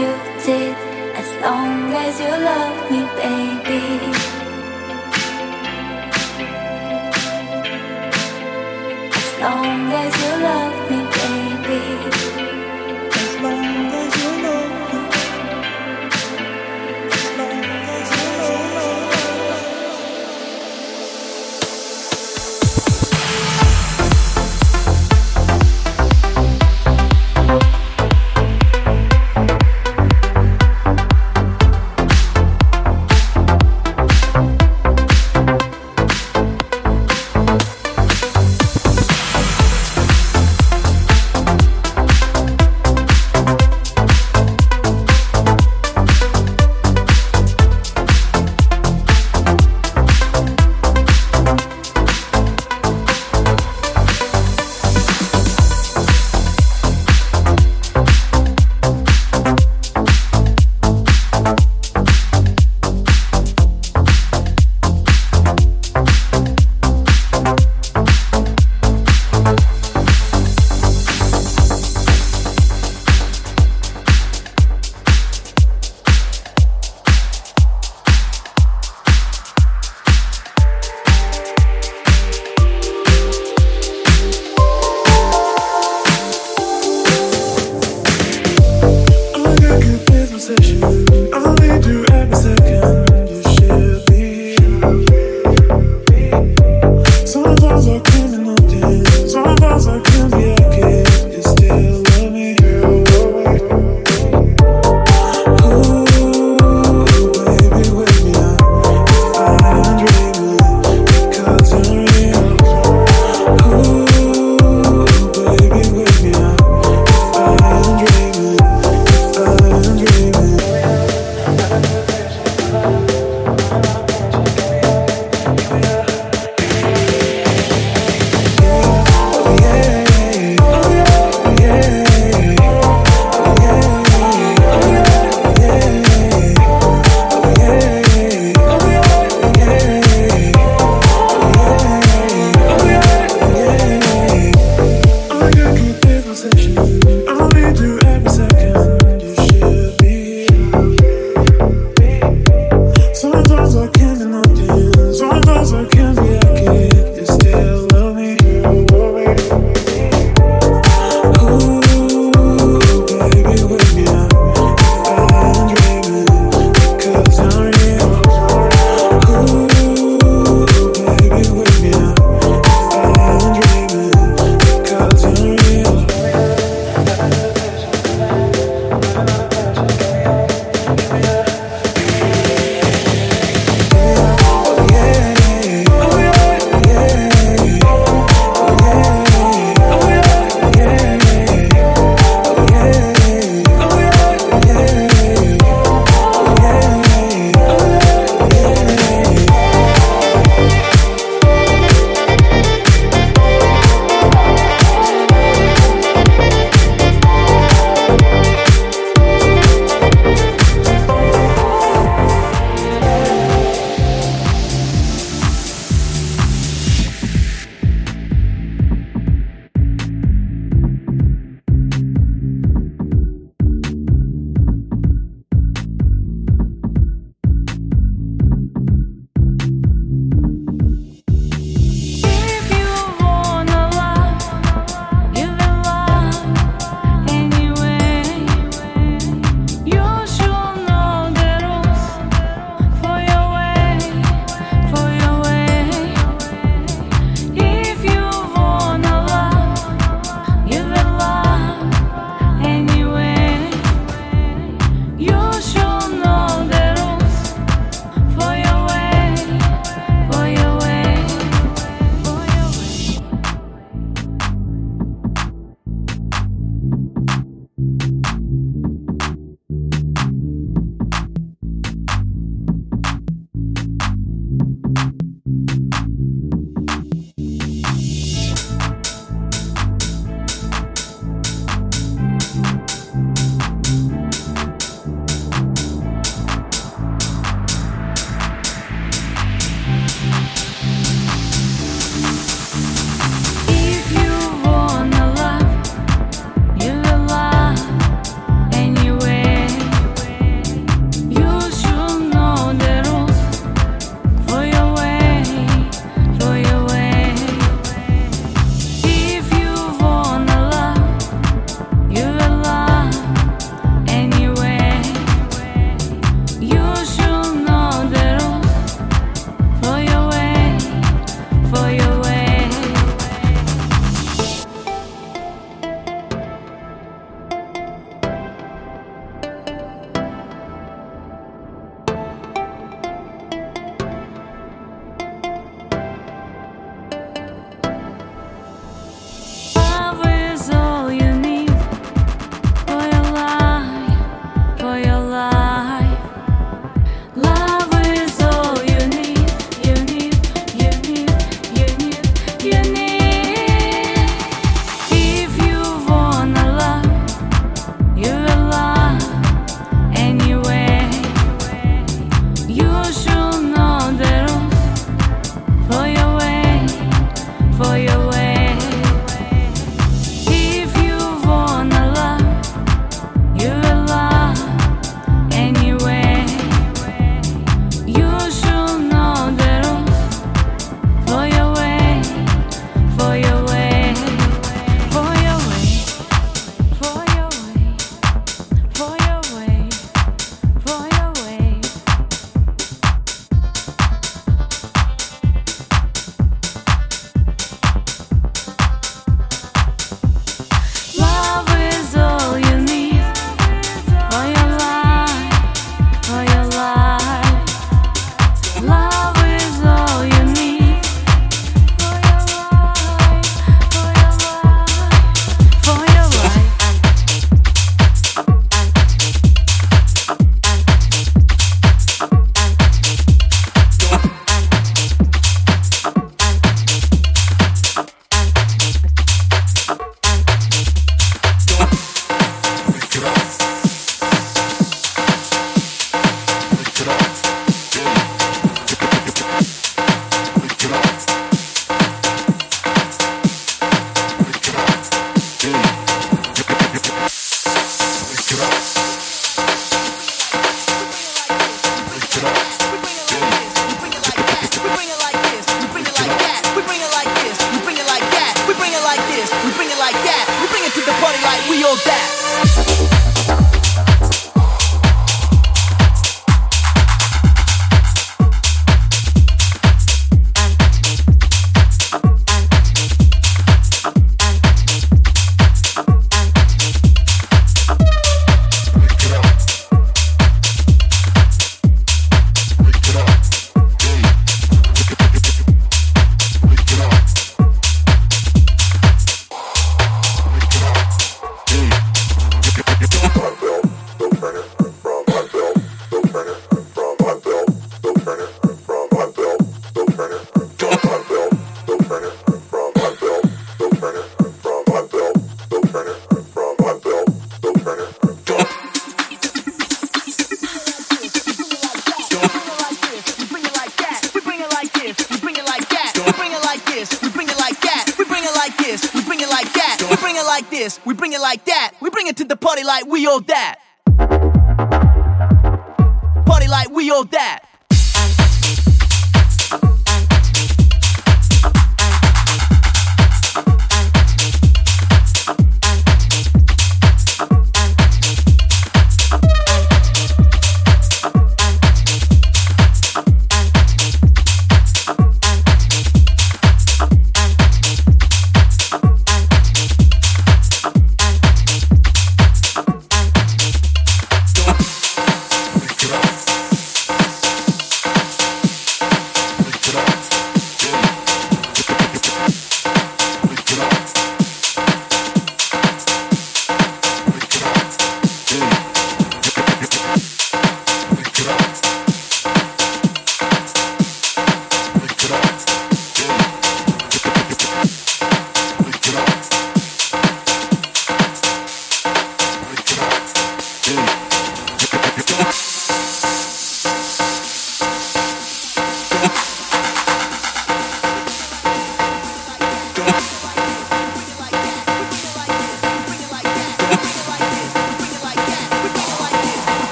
[0.00, 0.12] you
[0.44, 0.76] did.
[1.20, 3.82] As long as you love me, baby.
[9.18, 10.32] As long as you